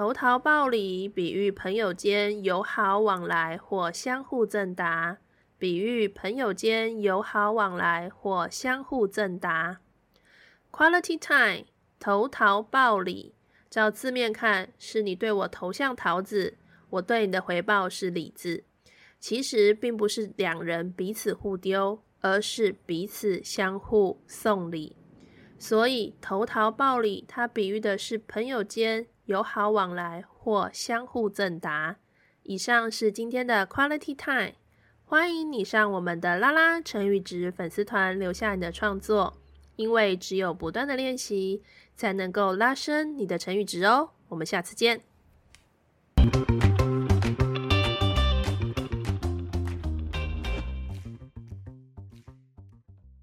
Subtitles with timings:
[0.00, 5.18] 投桃报李，比喻朋友间友好往来或相互赠答。
[5.58, 9.80] 比喻朋友间友好往来或相互赠答。
[10.72, 11.66] Quality time，
[11.98, 13.34] 投桃报李。
[13.68, 16.56] 照字面看，是你对我投向桃子。
[16.88, 18.64] 我对你的回报是李子，
[19.18, 24.96] 其实并不是两人彼此互丢，而是彼此相互送礼。
[25.58, 31.96] 所以投桃报李，它比喻的是朋友间友好往来或相互赠答。
[32.42, 34.54] 以上是今天的 Quality Time，
[35.04, 39.34] 欢迎你上我们的拉拉成语值粉丝团留下你的创作，
[39.76, 41.62] 因为只有不断的练习，
[41.94, 44.10] 才能够拉伸你的成语值哦。
[44.30, 45.02] 我们下次见。